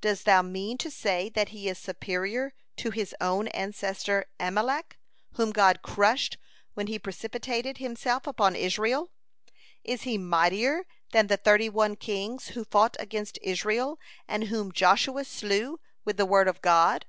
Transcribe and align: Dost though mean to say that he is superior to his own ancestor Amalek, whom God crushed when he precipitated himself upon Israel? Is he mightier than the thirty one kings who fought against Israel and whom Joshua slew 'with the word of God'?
Dost 0.00 0.24
though 0.24 0.42
mean 0.42 0.78
to 0.78 0.90
say 0.90 1.28
that 1.28 1.50
he 1.50 1.68
is 1.68 1.76
superior 1.76 2.54
to 2.76 2.88
his 2.90 3.14
own 3.20 3.46
ancestor 3.48 4.24
Amalek, 4.40 4.98
whom 5.34 5.52
God 5.52 5.82
crushed 5.82 6.38
when 6.72 6.86
he 6.86 6.98
precipitated 6.98 7.76
himself 7.76 8.26
upon 8.26 8.56
Israel? 8.56 9.10
Is 9.84 10.04
he 10.04 10.16
mightier 10.16 10.86
than 11.12 11.26
the 11.26 11.36
thirty 11.36 11.68
one 11.68 11.94
kings 11.96 12.46
who 12.48 12.64
fought 12.64 12.96
against 12.98 13.38
Israel 13.42 14.00
and 14.26 14.44
whom 14.44 14.72
Joshua 14.72 15.26
slew 15.26 15.78
'with 16.06 16.16
the 16.16 16.24
word 16.24 16.48
of 16.48 16.62
God'? 16.62 17.04